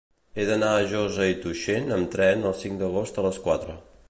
[0.35, 3.83] He d'anar a Josa i Tuixén amb tren el cinc d'agost a les quatre.